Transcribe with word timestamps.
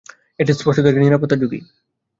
এটি 0.39 0.51
স্পষ্টতই 0.53 0.89
একটি 0.89 1.01
নিরাপত্তা 1.01 1.35
ঝুঁকি। 1.41 1.59